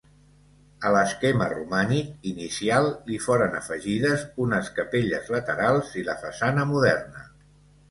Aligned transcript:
A 0.89 0.93
l'esquema 0.93 1.49
romànic 1.51 2.25
inicial 2.29 2.89
li 3.11 3.19
foren 3.27 3.59
afegides 3.61 4.25
unes 4.49 4.73
capelles 4.81 5.31
laterals 5.37 5.95
i 6.03 6.09
la 6.11 6.19
façana 6.27 6.69
moderna. 6.75 7.27